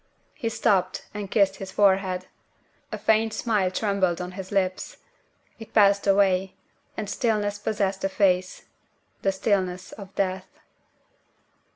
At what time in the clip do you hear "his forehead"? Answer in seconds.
1.57-2.25